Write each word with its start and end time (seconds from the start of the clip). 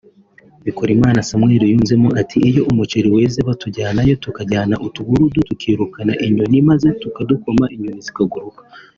Bikorimana 0.65 1.25
Samuel 1.29 1.63
yunzemo 1.71 2.09
ati 2.21 2.37
“iyo 2.49 2.61
umuceri 2.71 3.07
weze 3.15 3.39
batujyanayo 3.47 4.13
tukajyana 4.23 4.75
utugurudu 4.87 5.39
twirukana 5.53 6.13
inyoni 6.25 6.57
maze 6.69 6.87
tukadukoma 7.01 7.65
inyoni 7.75 8.01
zikaguruka 8.07 8.61